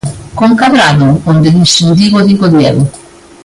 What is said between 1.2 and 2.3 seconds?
onde dixen digo,